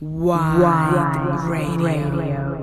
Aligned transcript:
Wide, 0.00 1.48
Radio. 1.48 1.82
Radio. 1.82 2.57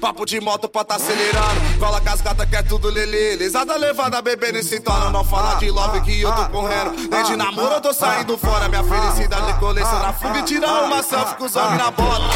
Papo 0.00 0.24
de 0.26 0.40
moto 0.40 0.68
pra 0.68 0.84
tá 0.84 0.96
acelerando. 0.96 1.78
Cola 1.78 2.00
com 2.00 2.08
as 2.08 2.20
gatas 2.20 2.48
que 2.48 2.56
é 2.56 2.62
tudo 2.62 2.88
lelê. 2.88 3.36
Lesada 3.36 3.76
levada, 3.76 4.20
bebendo 4.22 4.58
e 4.58 4.62
sintona. 4.62 5.10
Não 5.10 5.24
fala 5.24 5.54
de 5.56 5.70
love 5.70 6.00
que 6.00 6.20
eu 6.20 6.32
tô 6.32 6.48
correndo. 6.48 6.92
Nem 7.10 7.24
de 7.24 7.36
namoro 7.36 7.74
eu 7.74 7.80
tô 7.80 7.92
saindo 7.92 8.36
fora. 8.36 8.68
Minha 8.68 8.84
felicidade 8.84 9.58
coleciona 9.58 10.12
fuga 10.12 10.38
e 10.38 10.42
tira 10.42 10.68
uma 10.84 11.02
selfie 11.02 11.36
com 11.36 11.44
os 11.44 11.56
homens 11.56 11.78
na 11.78 11.90
bota. 11.90 12.29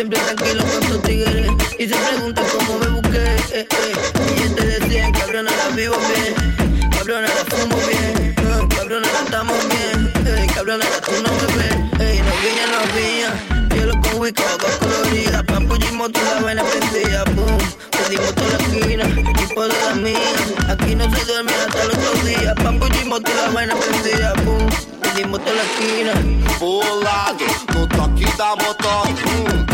Siempre 0.00 0.18
tranquilo 0.18 0.64
con 0.64 0.88
tus 0.88 1.02
tigres. 1.02 1.50
Y 1.78 1.86
se 1.86 1.94
preguntan 1.94 2.44
cómo 2.56 2.78
me 2.78 2.88
busqué. 2.88 3.22
Eh, 3.52 3.68
eh. 3.68 4.46
Y 4.46 4.54
te 4.54 4.64
decía, 4.64 5.12
cabrona, 5.12 5.50
la 5.50 5.76
vivo 5.76 5.96
bien. 6.14 6.90
Cabrona, 6.90 7.28
la 7.28 7.44
fumo 7.54 7.76
bien. 7.86 8.34
Uh, 8.38 8.66
cabrona, 8.68 9.08
estamos 9.22 9.58
bien. 9.68 10.12
Eh, 10.26 10.46
cabrona, 10.54 10.86
tú 11.04 11.12
no 11.22 11.30
me 11.30 11.46
ves. 11.54 11.76
Eh, 12.00 12.22
no 12.24 12.32
viña, 12.40 12.64
no 12.72 12.80
viña. 12.96 13.76
Yo 13.76 13.86
lo 13.86 14.00
con 14.00 14.20
whisky, 14.20 14.42
colorida. 14.80 15.42
Papu 15.42 15.74
y 15.76 15.92
moto, 15.92 16.18
la 16.24 16.40
vaina 16.40 16.64
prendida. 16.64 17.24
Boom. 17.34 17.58
Pedimos 17.90 18.34
toda 18.34 18.48
la 18.48 18.64
esquina. 18.64 19.04
Tipo 19.34 19.62
de 19.68 19.74
la 19.84 19.94
mía. 19.96 20.32
Aquí 20.70 20.94
no 20.94 21.04
se 21.14 21.24
duerme 21.26 21.52
hasta 21.52 21.84
los 21.84 21.96
otros 21.98 22.24
días. 22.24 22.54
Papu 22.54 22.86
y 22.86 23.04
moto, 23.04 23.30
la 23.36 23.50
vaina 23.50 23.74
prendida. 23.76 24.32
Boom. 24.44 24.66
Pedimos 25.02 25.44
toda 25.44 25.56
la 25.56 25.62
esquina. 25.62 26.14
Bolado, 26.58 27.44
no 27.74 27.86
toque 27.86 28.26
da 28.38 28.56
moto. 28.56 29.69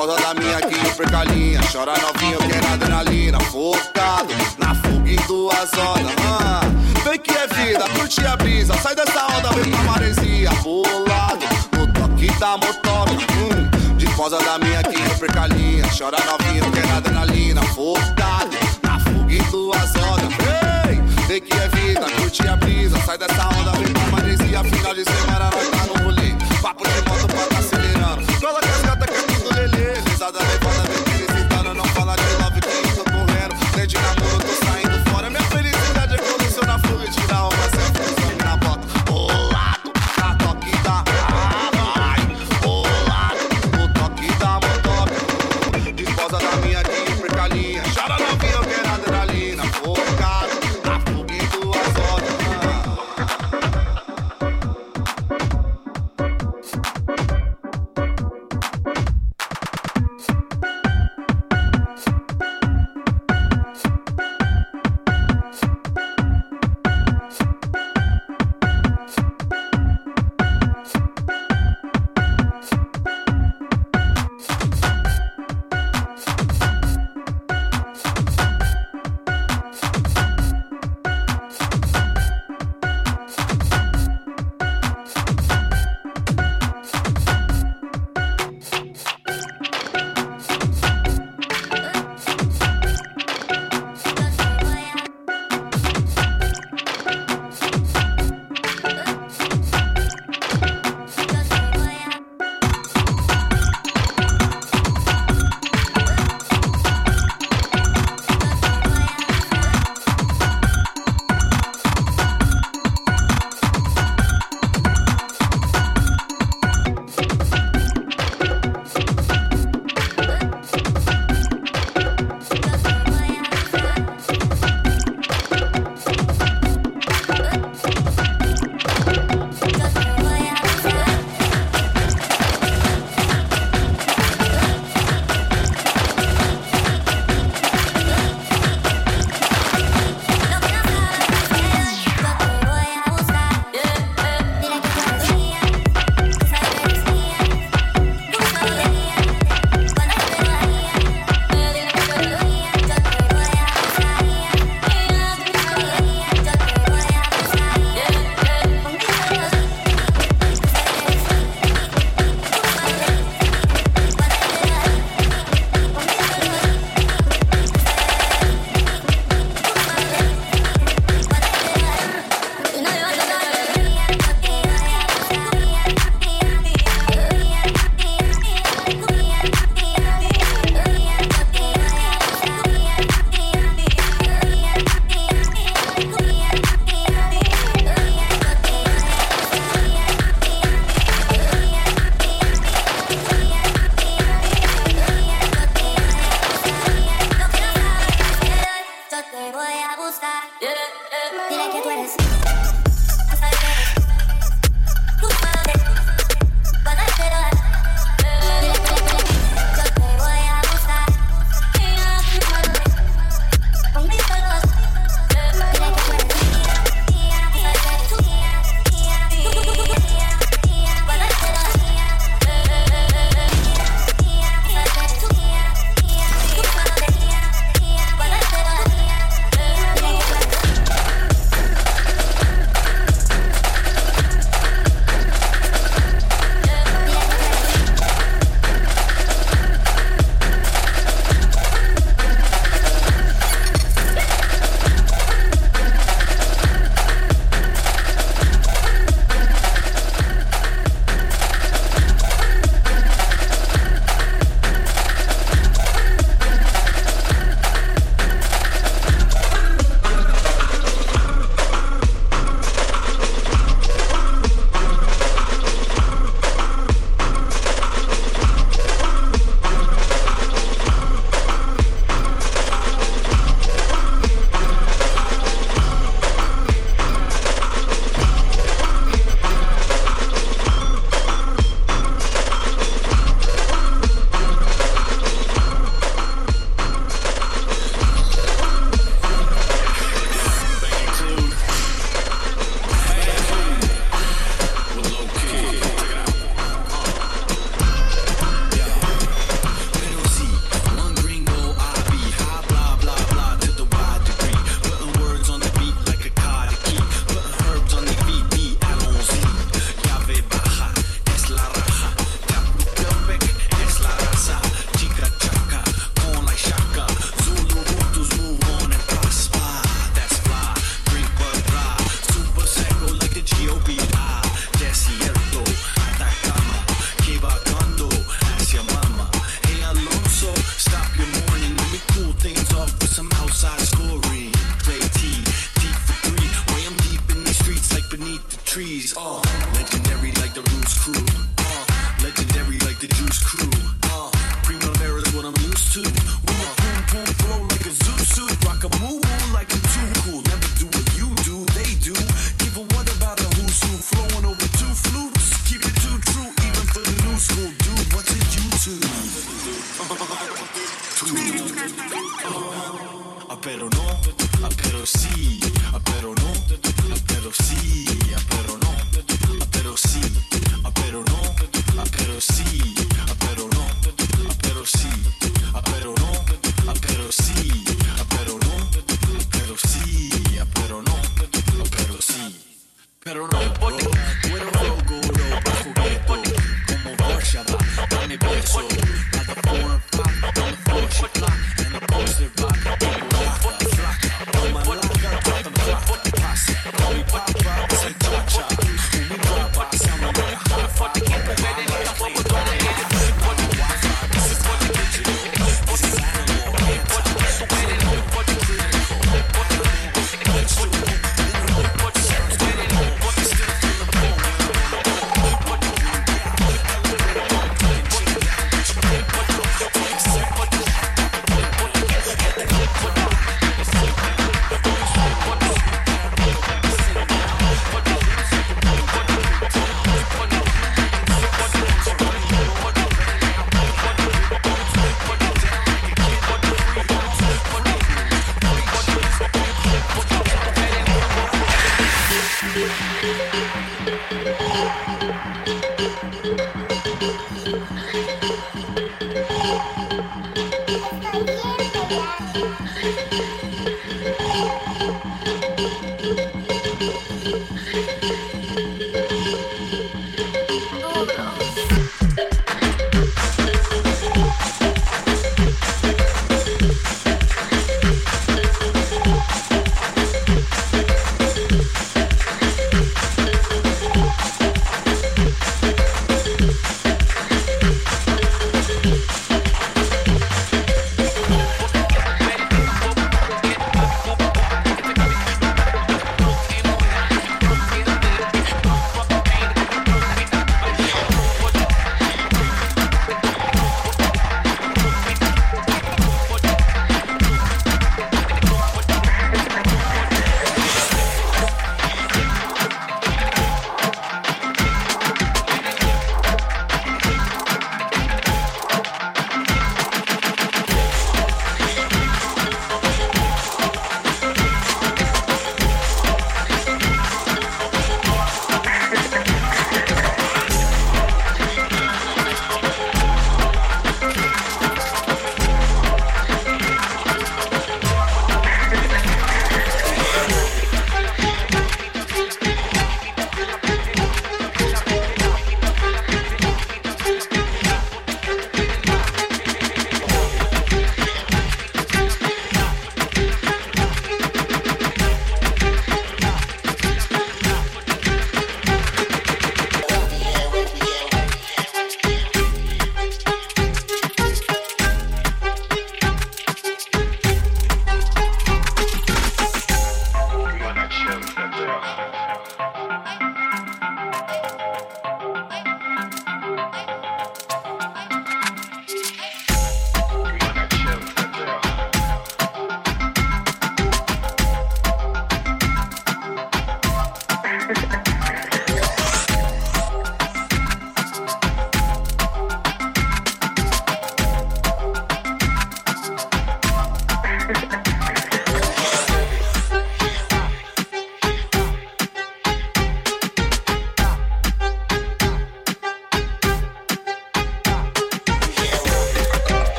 Disposa 0.00 0.22
da 0.22 0.32
minha 0.32 0.58
que 0.62 0.96
percalinha. 0.96 1.60
Chora 1.70 1.92
novinho, 1.98 2.38
quer 2.38 2.64
adrenalina. 2.72 3.38
Focado 3.38 4.32
na 4.56 4.74
fuga 4.74 5.10
em 5.10 5.16
duas 5.26 5.70
horas. 5.74 6.14
Ah, 6.26 6.62
vem 7.04 7.18
que 7.18 7.30
é 7.36 7.46
vida, 7.48 7.84
curte 7.90 8.26
a 8.26 8.34
brisa. 8.34 8.72
Sai 8.78 8.94
dessa 8.94 9.26
onda, 9.26 9.50
vem 9.50 9.70
pra 9.70 9.82
maresia. 9.82 10.50
Bolado 10.62 11.44
no 11.76 11.86
toque 11.92 12.32
da 12.38 12.56
motora. 12.56 13.12
Hum, 13.12 13.96
disposa 13.98 14.38
da 14.38 14.58
minha 14.58 14.82
que 14.82 15.18
percalinha. 15.18 15.84
Chora 15.94 16.16
novinho, 16.24 16.72
quer 16.72 16.90
adrenalina. 16.92 17.62
Focado 17.62 18.56
na 18.82 18.98
fuga 19.00 19.34
em 19.34 19.50
duas 19.50 19.94
horas. 19.96 20.32
Vem, 20.86 21.02
vem 21.28 21.40
que 21.42 21.52
é 21.52 21.68
vida, 21.68 22.06
curte 22.16 22.48
a 22.48 22.56
brisa. 22.56 22.98
Sai 23.04 23.18
dessa 23.18 23.48
onda, 23.48 23.72
vem 23.72 23.92
pra 23.92 23.99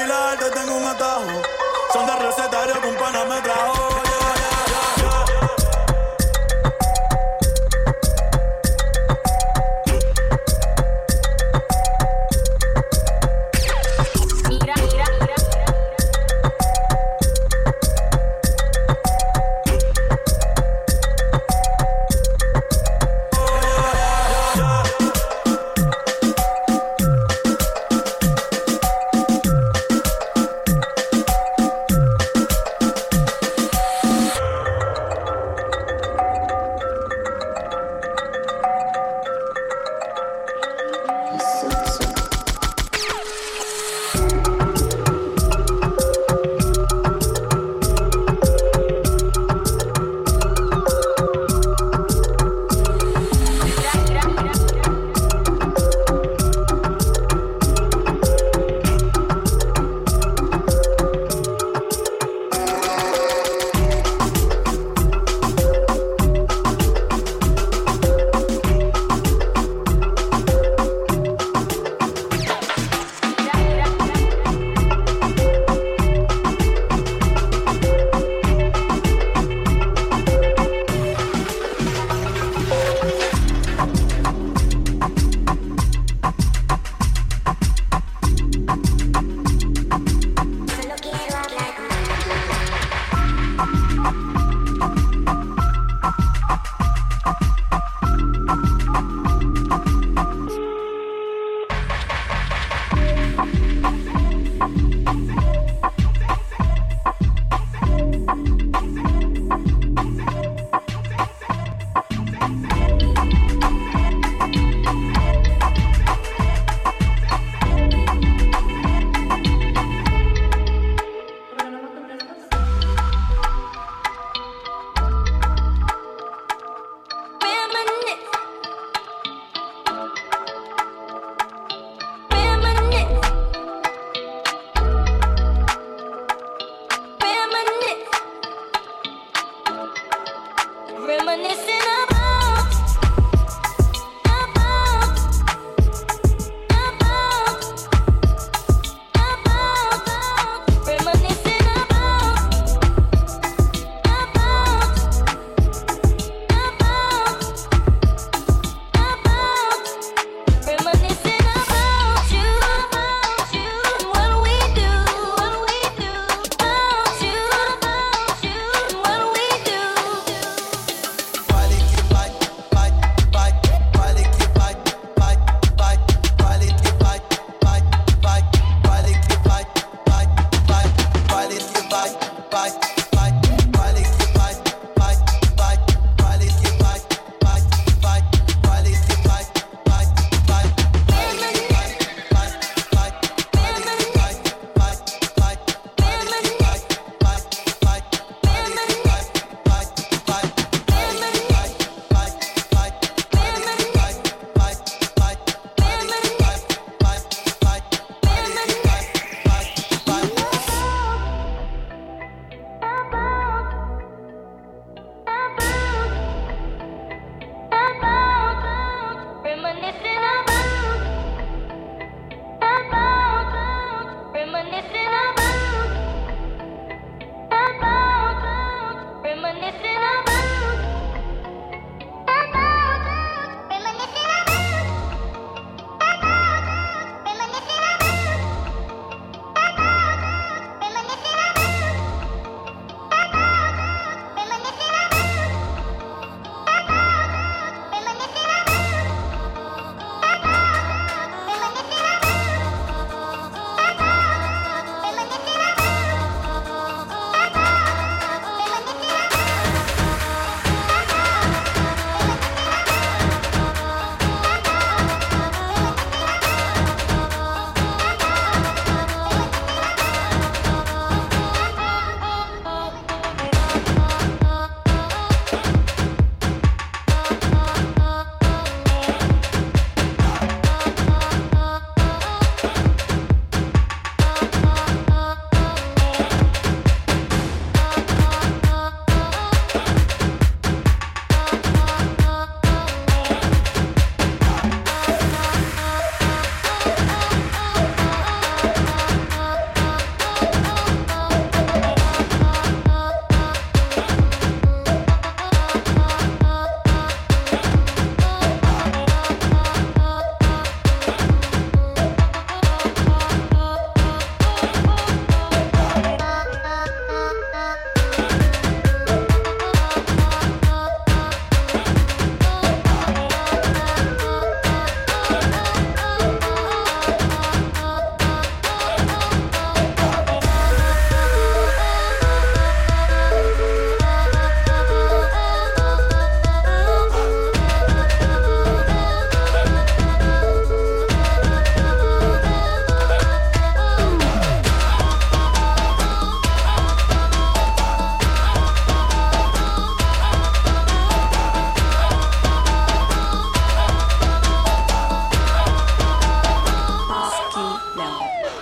bailar, 0.00 0.38
te 0.38 0.50
tengo 0.50 0.76
un 0.76 0.86
atajo. 0.86 1.42
Son 1.92 2.06
de 2.06 2.16
recetario 2.16 2.80
que 2.80 2.88
un 2.88 2.96
pana 2.96 3.42
trajo. 3.42 3.99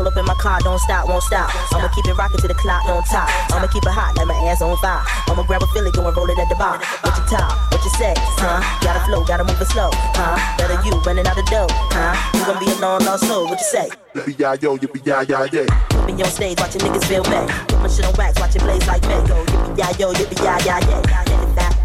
Roll 0.00 0.08
up 0.08 0.16
in 0.16 0.24
my 0.24 0.34
car, 0.36 0.58
don't 0.60 0.78
stop, 0.78 1.06
won't 1.08 1.22
stop. 1.22 1.52
I'ma 1.76 1.88
keep 1.88 2.06
it 2.06 2.16
rocking 2.16 2.40
to 2.40 2.48
the 2.48 2.54
clock 2.54 2.88
on 2.88 3.04
top. 3.04 3.28
I'ma 3.52 3.66
keep 3.66 3.84
it 3.84 3.92
hot 3.92 4.16
like 4.16 4.24
my 4.24 4.34
ass 4.48 4.62
on 4.62 4.74
fire. 4.78 5.04
I'ma 5.28 5.42
grab 5.42 5.62
a 5.62 5.66
Philly, 5.76 5.90
go 5.90 6.08
and 6.08 6.16
roll 6.16 6.24
it 6.30 6.38
at 6.38 6.48
the 6.48 6.54
bar. 6.54 6.80
What 7.04 7.12
you 7.20 7.24
talk? 7.28 7.52
What 7.70 7.84
you 7.84 7.90
say? 8.00 8.14
Huh? 8.40 8.64
Gotta 8.80 9.04
flow, 9.04 9.22
gotta 9.28 9.44
move 9.44 9.60
it 9.60 9.68
slow. 9.68 9.90
Huh? 10.16 10.40
Better 10.56 10.80
you 10.88 10.96
running 11.04 11.26
out 11.26 11.36
the 11.36 11.44
dough. 11.52 11.68
Huh? 11.92 12.16
You 12.32 12.48
gon' 12.48 12.64
be 12.64 12.72
a 12.72 12.80
long 12.80 13.04
lost 13.04 13.28
soul. 13.28 13.44
What 13.44 13.60
you 13.60 13.68
say? 13.68 13.90
Yippee 14.16 14.40
yeah 14.40 14.56
yo, 14.56 14.78
yippee 14.78 15.04
yeah 15.04 15.20
yeah 15.28 15.44
yeah. 15.52 15.68
Up 15.68 16.08
in 16.08 16.16
your 16.16 16.32
stage, 16.32 16.56
watching 16.56 16.80
niggas 16.80 17.04
feel 17.04 17.24
me. 17.28 17.36
Put 17.68 17.84
my 17.84 17.88
shit 17.92 18.08
on 18.08 18.16
wax, 18.16 18.40
watching 18.40 18.64
blaze 18.64 18.86
like 18.88 19.04
me. 19.04 19.20
Go 19.28 19.36
yippee 19.52 19.84
yeah 19.84 19.92
yo, 20.00 20.14
yippee 20.16 20.40
yeah 20.40 20.56
yeah 20.64 20.80
yeah. 20.88 21.20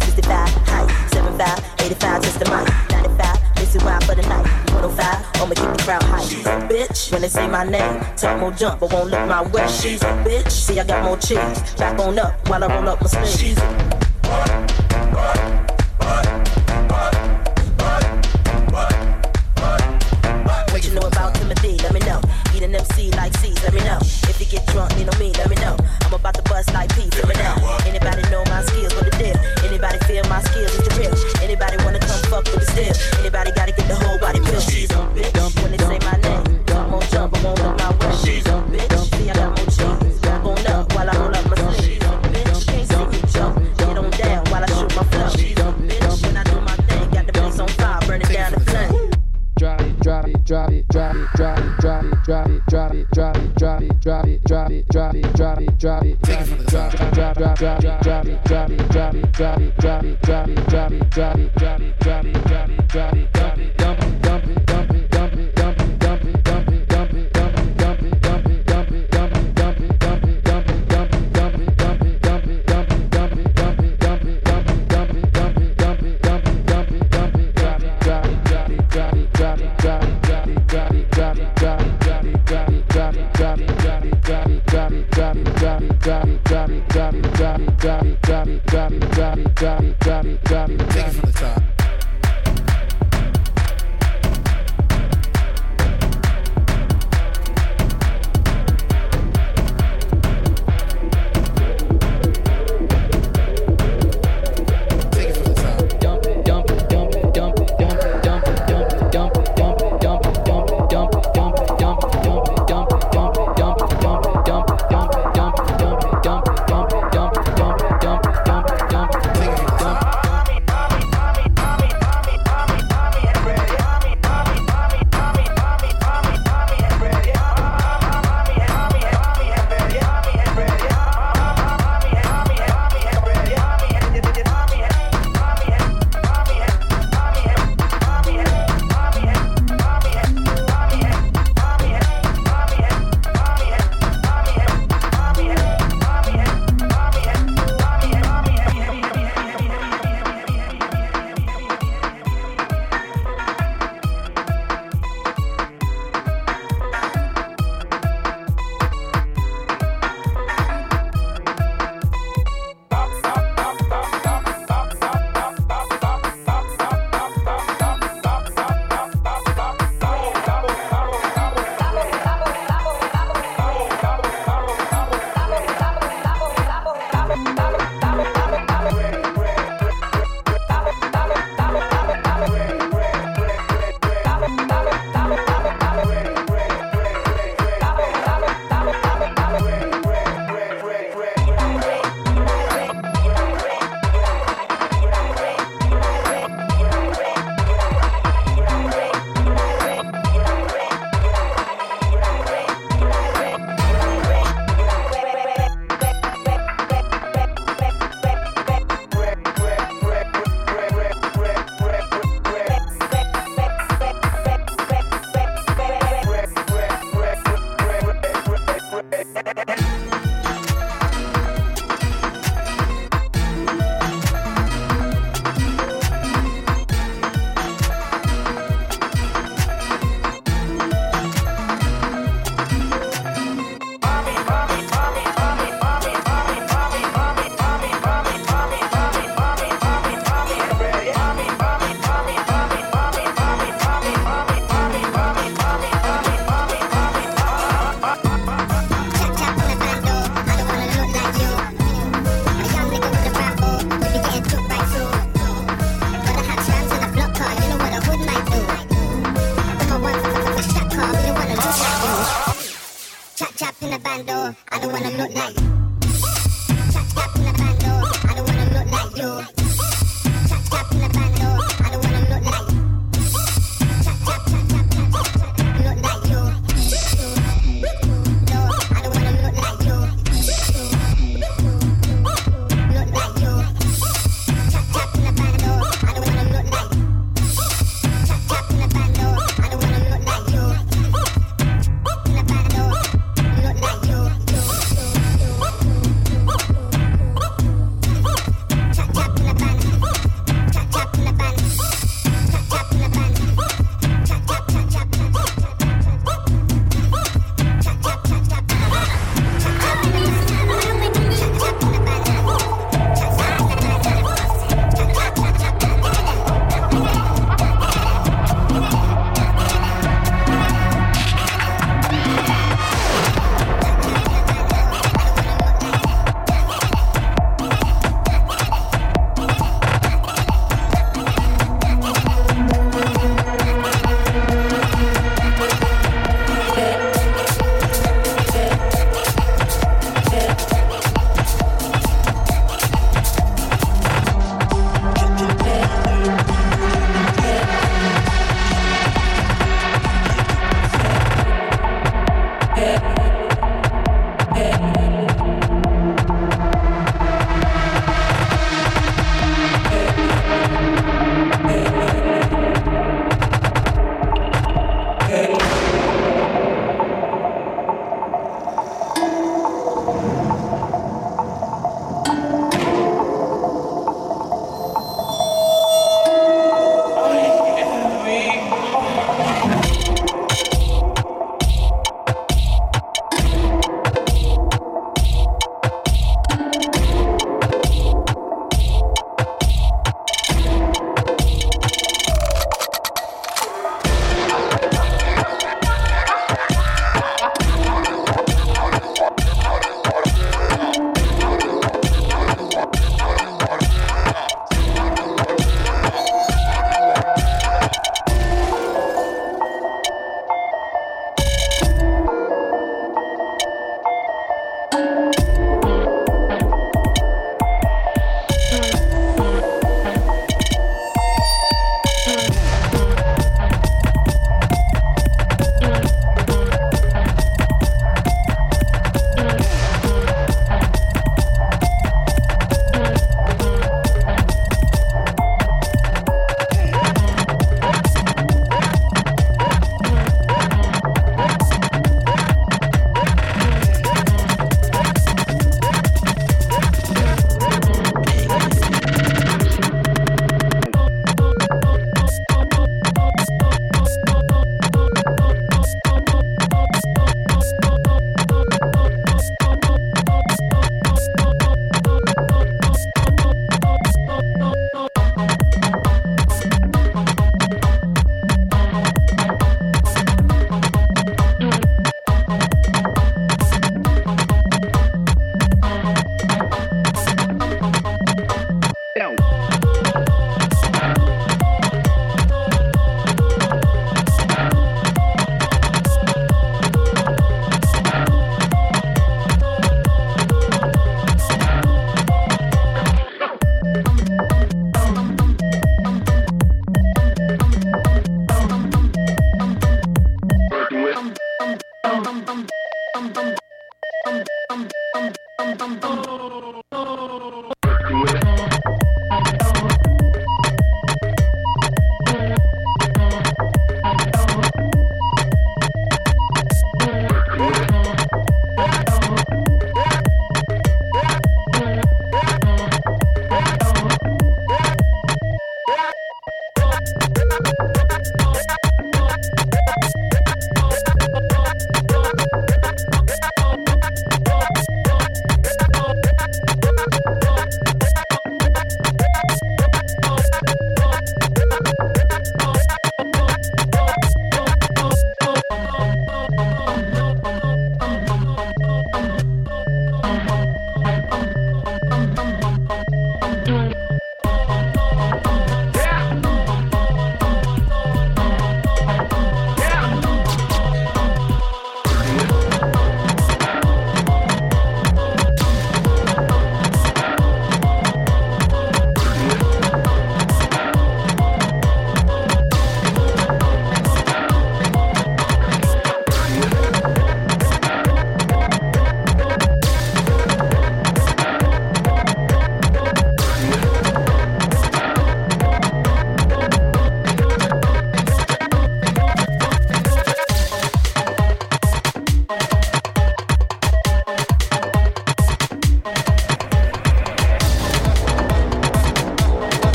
55, 0.00 0.48
height, 0.64 0.88
75, 1.12 1.60
85, 1.84 2.22
just 2.24 2.38
the 2.40 2.48
mic. 2.48 2.64
95, 2.88 3.27
is 3.74 3.84
why 3.84 3.98
for 4.00 4.14
the 4.14 4.22
night. 4.22 4.46
105, 4.72 5.42
I'ma 5.42 5.54
keep 5.54 5.76
the 5.76 5.82
crowd 5.84 6.02
high. 6.02 6.22
She's 6.22 6.46
a 6.46 6.60
bitch 6.68 7.12
when 7.12 7.22
they 7.22 7.28
say 7.28 7.46
my 7.48 7.64
name. 7.64 8.00
Talk 8.16 8.40
more 8.40 8.52
jump, 8.52 8.80
but 8.80 8.92
won't 8.92 9.10
look 9.10 9.26
my 9.28 9.42
way. 9.48 9.66
She's 9.68 10.02
a 10.02 10.12
bitch. 10.24 10.50
See, 10.50 10.78
I 10.78 10.84
got 10.84 11.04
more 11.04 11.16
cheese. 11.16 11.74
Back 11.74 11.98
on 12.00 12.18
up 12.18 12.48
while 12.48 12.62
I 12.64 12.66
roll 12.68 12.88
up 12.88 13.00
my 13.00 13.06
sleeves. 13.06 13.38
She's 13.38 13.58
a 13.58 13.98
what 20.70 20.86
you 20.86 20.94
know 20.94 21.06
about 21.06 21.34
Timothy? 21.34 21.76
Let 21.82 21.92
me 21.92 22.00
know. 22.00 22.20
Eat 22.54 22.62
an 22.62 22.74
MC 22.74 23.10
like 23.12 23.36
C's, 23.38 23.60
let 23.62 23.74
me 23.74 23.80
know. 23.80 23.98
If 24.00 24.40
you 24.40 24.46
get 24.46 24.66
drunk, 24.68 24.96
need 24.96 25.06
no 25.10 25.18
me, 25.18 25.32
let 25.32 25.50
me 25.50 25.56
know. 25.56 25.76
I'm 26.02 26.12
about 26.12 26.34
to 26.34 26.42
bust 26.42 26.72
like 26.72 26.94
P, 26.94 27.02
let 27.16 27.28
me 27.28 27.34
know. 27.34 27.78
Anybody 27.84 28.22
know 28.30 28.44
my 28.46 28.62
skills, 28.62 28.94
what 28.94 29.10
the 29.10 29.18
deal? 29.18 29.47
Anybody 29.78 30.06
feel 30.06 30.24
my 30.24 30.42
skills 30.42 30.74
is 30.74 30.88
the 30.88 30.94
real. 30.98 31.40
Anybody 31.40 31.76
wanna 31.84 32.00
come 32.00 32.20
fuck 32.22 32.44
with 32.46 32.66
the 32.66 32.72
steel? 32.72 33.20
Anybody 33.20 33.52
gotta 33.52 33.70
get 33.70 33.86
the 33.86 33.94
whole 33.94 34.18
body 34.18 34.40
built? 34.40 34.66
When 35.62 35.70
they 35.70 35.78
say 35.78 35.98
my 36.00 36.16
name. 36.16 36.47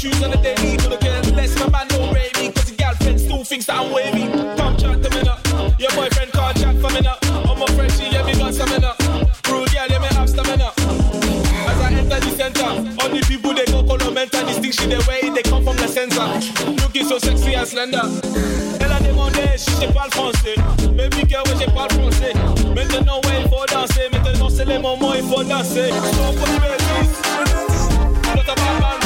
tunes 0.00 0.22
on 0.22 0.30
the 0.30 0.38
daily. 0.38 0.76
But 0.78 0.96
the 0.96 0.98
girls 1.04 1.30
bless 1.30 1.52
my 1.60 1.68
man 1.68 1.86
don't 1.88 2.12
rate 2.14 2.32
me. 2.40 2.48
Cause 2.50 2.72
the 2.72 2.76
girlfriend 2.76 3.20
still 3.20 3.44
thinks 3.44 3.66
that 3.66 3.76
I'm 3.76 3.92
wavy. 3.92 4.24
Come 4.56 4.76
chat 4.80 4.96
to 5.04 5.08
me 5.12 5.20
now. 5.22 5.36
Your 5.76 5.92
boyfriend 5.92 6.32
can't 6.32 6.56
chat 6.56 6.74
for 6.80 6.90
me 6.90 7.00
now. 7.04 7.20
I'm 7.44 7.60
a 7.60 7.66
friend, 7.76 7.92
she 7.92 8.08
yeah, 8.08 8.24
me 8.24 8.32
got 8.32 8.54
stamina. 8.54 8.96
Rude 9.44 9.68
girl, 9.68 9.86
yeah, 9.92 10.00
me 10.00 10.08
have 10.16 10.28
stamina. 10.28 10.72
As 11.68 11.80
I 11.84 11.92
enter 11.92 12.16
the 12.16 12.32
center, 12.32 12.64
all 12.64 13.10
the 13.12 13.20
people 13.28 13.52
they 13.52 13.68
go 13.68 13.84
color 13.84 14.10
mental. 14.10 14.44
This 14.48 14.58
thing 14.58 14.72
she 14.72 14.88
the 14.88 15.04
way 15.04 15.28
they 15.28 15.44
come 15.44 15.62
from 15.62 15.76
the 15.76 15.88
center. 15.88 16.24
Looking 16.80 17.04
so 17.04 17.18
sexy 17.18 17.52
and 17.52 17.68
slender. 17.68 18.08
Elle 18.80 18.92
a 18.92 19.00
demandé 19.04 19.44
si 19.56 19.70
j'ai 19.80 19.92
pas 19.92 20.08
le 20.08 20.12
français. 20.16 20.56
Baby 20.96 21.28
girl, 21.28 21.44
ouais, 21.44 21.60
j'ai 21.60 21.70
pas 21.76 21.86
le 21.92 21.94
français. 22.00 22.32
Maintenant, 22.72 23.20
ouais, 23.28 23.44
il 23.44 23.48
faut 23.52 23.66
danser. 23.68 24.08
Maintenant, 24.10 24.48
c'est 24.48 24.64
les 24.64 24.78
moments, 24.78 25.12
il 25.12 25.24
faut 25.28 25.44
danser. 25.44 25.92
Stop, 25.92 26.40
what 26.40 26.48
you 26.48 26.96
Not 28.34 28.48
a 28.48 28.54
bad 28.54 28.80
man. 28.80 28.99